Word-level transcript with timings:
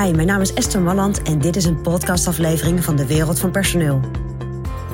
Mijn 0.00 0.26
naam 0.26 0.40
is 0.40 0.54
Esther 0.54 0.80
Malland 0.80 1.22
en 1.22 1.38
dit 1.38 1.56
is 1.56 1.64
een 1.64 1.80
podcastaflevering 1.80 2.84
van 2.84 2.96
de 2.96 3.06
Wereld 3.06 3.38
van 3.38 3.50
Personeel. 3.50 4.00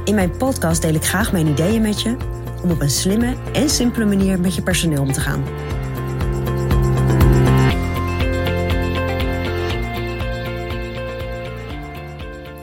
In 0.05 0.15
mijn 0.15 0.37
podcast 0.37 0.83
deel 0.83 0.95
ik 0.95 1.05
graag 1.05 1.33
mijn 1.33 1.47
ideeën 1.47 1.83
met 1.83 2.03
je 2.03 2.17
om 2.63 2.71
op 2.71 2.81
een 2.81 2.91
slimme 2.91 3.37
en 3.53 3.71
simpele 3.71 4.05
manier 4.05 4.41
met 4.41 4.55
je 4.55 4.63
personeel 4.63 5.03
om 5.03 5.13
te 5.13 5.21
gaan. 5.21 5.45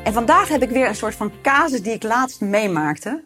En 0.04 0.14
vandaag 0.14 0.48
heb 0.48 0.62
ik 0.62 0.70
weer 0.70 0.88
een 0.88 0.96
soort 0.96 1.16
van 1.16 1.32
casus 1.42 1.82
die 1.82 1.94
ik 1.94 2.04
laatst 2.04 2.42
meemaakte. 2.42 3.24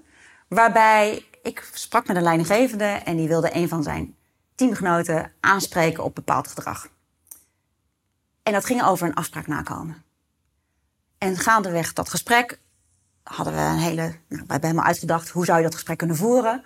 Waarbij 0.48 1.26
ik 1.44 1.70
sprak 1.73 2.08
met 2.08 2.18
een 2.18 2.23
leidinggevende 2.23 2.86
en 3.05 3.18
die 3.18 3.27
wilde 3.27 3.55
een 3.55 3.68
van 3.68 3.84
zijn 3.84 4.16
teamgenoten 4.55 5.31
aanspreken 5.40 6.04
op 6.04 6.16
bepaald 6.16 6.48
gedrag. 6.48 6.88
En 8.48 8.54
dat 8.54 8.66
ging 8.66 8.84
over 8.84 9.08
een 9.08 9.14
afspraak 9.14 9.48
nakomen. 9.48 10.04
En 11.18 11.38
gaandeweg 11.38 11.94
dat 11.94 12.10
gesprek 12.10 12.60
hadden 13.23 13.54
we 13.54 13.60
een 13.60 13.78
hele. 13.78 14.16
Nou, 14.28 14.44
wij 14.48 14.58
hebben 14.62 14.84
uitgedacht 14.84 15.30
hoe 15.30 15.46
zou 15.46 15.58
je 15.58 15.64
dat 15.64 15.73
gesprek 15.73 15.98
kunnen 15.98 16.16
voeren. 16.16 16.64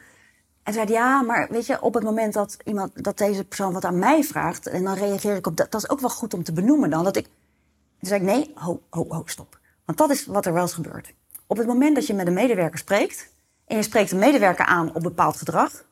En 0.64 0.74
zei 0.74 0.92
ja, 0.92 1.22
maar 1.22 1.48
weet 1.50 1.66
je, 1.66 1.82
op 1.82 1.94
het 1.94 2.04
moment 2.04 2.34
dat 2.34 2.58
iemand 2.64 3.04
dat 3.04 3.18
deze 3.18 3.44
persoon 3.44 3.74
wat 3.74 3.86
aan 3.86 4.00
mij 4.00 4.24
vraagt, 4.24 4.68
en 4.68 4.84
dan 4.84 4.94
reageer 4.94 5.36
ik 5.36 5.48
op 5.48 5.58
dat, 5.58 5.72
dat 5.72 5.84
is 5.84 5.90
ook 5.90 6.00
wel 6.00 6.10
goed 6.10 6.34
om 6.34 6.44
te 6.44 6.54
benoemen 6.54 6.90
dan. 6.90 7.04
Dat 7.04 7.16
ik. 7.16 7.24
Toen 7.24 8.10
zei 8.10 8.20
ik 8.20 8.26
nee, 8.26 8.52
ho, 8.56 8.82
ho, 8.90 9.06
ho, 9.10 9.22
stop. 9.26 9.60
Want 9.86 9.98
dat 9.98 10.10
is 10.10 10.26
wat 10.26 10.46
er 10.46 10.54
wel 10.54 10.62
eens 10.62 10.74
gebeurt. 10.74 11.14
Op 11.48 11.58
het 11.58 11.68
moment 11.68 11.96
dat 11.96 12.08
je 12.08 12.14
met 12.14 12.28
een 12.28 12.34
medewerker 12.34 12.80
spreekt 12.80 13.34
en 13.66 13.76
je 13.76 13.84
spreekt 13.84 14.12
een 14.12 14.20
medewerker 14.20 14.66
aan 14.66 14.94
op 14.94 15.04
bepaald 15.04 15.38
gedrag, 15.38 15.86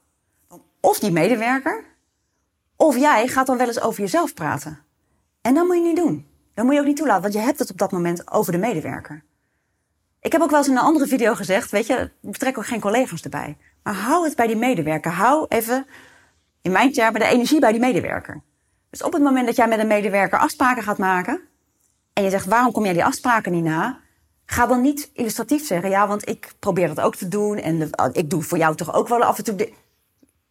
of 0.79 0.99
die 0.99 1.11
medewerker, 1.11 1.83
of 2.75 2.97
jij 2.97 3.27
gaat 3.27 3.47
dan 3.47 3.57
wel 3.57 3.67
eens 3.67 3.81
over 3.81 4.01
jezelf 4.01 4.33
praten. 4.33 4.87
En 5.41 5.53
dat 5.53 5.65
moet 5.65 5.75
je 5.75 5.81
niet 5.81 5.95
doen. 5.95 6.27
Dat 6.53 6.65
moet 6.65 6.73
je 6.73 6.79
ook 6.79 6.85
niet 6.85 6.97
toelaten, 6.97 7.21
want 7.21 7.33
je 7.33 7.39
hebt 7.39 7.59
het 7.59 7.71
op 7.71 7.77
dat 7.77 7.91
moment 7.91 8.31
over 8.31 8.51
de 8.51 8.57
medewerker. 8.57 9.23
Ik 10.21 10.31
heb 10.31 10.41
ook 10.41 10.49
wel 10.49 10.59
eens 10.59 10.67
in 10.67 10.77
een 10.77 10.83
andere 10.83 11.07
video 11.07 11.35
gezegd, 11.35 11.71
weet 11.71 11.87
je, 11.87 12.11
betrek 12.21 12.57
ook 12.57 12.65
geen 12.65 12.79
collega's 12.79 13.21
erbij. 13.21 13.57
Maar 13.83 13.93
hou 13.93 14.25
het 14.25 14.35
bij 14.35 14.47
die 14.47 14.55
medewerker. 14.55 15.11
Hou 15.11 15.45
even, 15.47 15.85
in 16.61 16.71
mijn 16.71 16.91
termen, 16.91 17.19
de 17.19 17.27
energie 17.27 17.59
bij 17.59 17.71
die 17.71 17.81
medewerker. 17.81 18.41
Dus 18.89 19.03
op 19.03 19.13
het 19.13 19.21
moment 19.21 19.45
dat 19.45 19.55
jij 19.55 19.67
met 19.67 19.79
een 19.79 19.87
medewerker 19.87 20.39
afspraken 20.39 20.83
gaat 20.83 20.97
maken, 20.97 21.41
en 22.13 22.23
je 22.23 22.29
zegt, 22.29 22.45
waarom 22.45 22.71
kom 22.71 22.83
jij 22.83 22.93
die 22.93 23.05
afspraken 23.05 23.51
niet 23.51 23.63
na? 23.63 23.99
Ga 24.45 24.65
dan 24.65 24.81
niet 24.81 25.11
illustratief 25.13 25.65
zeggen, 25.65 25.89
ja, 25.89 26.07
want 26.07 26.29
ik 26.29 26.53
probeer 26.59 26.87
dat 26.87 26.99
ook 26.99 27.15
te 27.15 27.27
doen 27.27 27.57
en 27.57 27.89
ik 28.11 28.29
doe 28.29 28.41
voor 28.41 28.57
jou 28.57 28.75
toch 28.75 28.93
ook 28.93 29.07
wel 29.07 29.23
af 29.23 29.37
en 29.37 29.43
toe. 29.43 29.55
Jij 29.55 29.73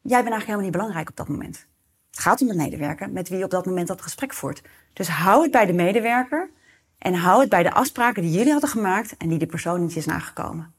bent 0.03 0.13
eigenlijk 0.13 0.45
helemaal 0.45 0.65
niet 0.65 0.73
belangrijk 0.73 1.09
op 1.09 1.17
dat 1.17 1.29
moment. 1.29 1.67
Het 2.11 2.21
gaat 2.21 2.41
om 2.41 2.47
de 2.47 2.55
medewerker 2.55 3.11
met 3.11 3.29
wie 3.29 3.39
je 3.39 3.45
op 3.45 3.51
dat 3.51 3.67
moment 3.67 3.89
dat 3.89 4.03
gesprek 4.03 4.35
voert. 4.35 4.63
Dus 4.93 5.09
hou 5.09 5.43
het 5.43 5.51
bij 5.51 5.67
de 5.67 5.73
medewerker 5.73 6.51
en 6.99 7.15
hou 7.15 7.41
het 7.41 7.49
bij 7.49 7.63
de 7.63 7.73
afspraken 7.73 8.23
die 8.23 8.33
jullie 8.33 8.53
hadden 8.53 8.71
gemaakt 8.71 9.17
en 9.17 9.29
die 9.29 9.39
de 9.39 9.47
persoon 9.47 9.81
niet 9.81 9.97
is 9.97 10.07
nagekomen. 10.07 10.75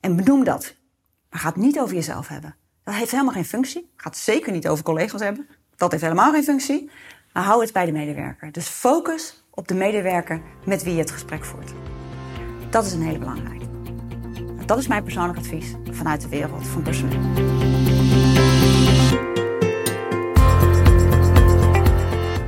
En 0.00 0.16
benoem 0.16 0.44
dat. 0.44 0.74
Maar 1.30 1.40
ga 1.40 1.48
het 1.48 1.56
niet 1.56 1.78
over 1.78 1.94
jezelf 1.94 2.28
hebben. 2.28 2.54
Dat 2.84 2.94
heeft 2.94 3.10
helemaal 3.10 3.32
geen 3.32 3.44
functie. 3.44 3.90
Ga 3.96 4.08
het 4.08 4.18
zeker 4.18 4.52
niet 4.52 4.68
over 4.68 4.84
collega's 4.84 5.20
hebben. 5.20 5.48
Dat 5.76 5.90
heeft 5.90 6.02
helemaal 6.02 6.32
geen 6.32 6.44
functie. 6.44 6.90
Maar 7.32 7.42
hou 7.42 7.62
het 7.62 7.72
bij 7.72 7.86
de 7.86 7.92
medewerker. 7.92 8.52
Dus 8.52 8.68
focus 8.68 9.44
op 9.50 9.68
de 9.68 9.74
medewerker 9.74 10.42
met 10.64 10.82
wie 10.82 10.92
je 10.92 11.00
het 11.00 11.10
gesprek 11.10 11.44
voert. 11.44 11.72
Dat 12.70 12.86
is 12.86 12.92
een 12.92 13.02
hele 13.02 13.18
belangrijke. 13.18 13.66
Dat 14.66 14.78
is 14.78 14.86
mijn 14.86 15.02
persoonlijk 15.02 15.38
advies 15.38 15.74
vanuit 15.90 16.20
de 16.20 16.28
wereld 16.28 16.66
van 16.66 16.82
personeel. 16.82 17.20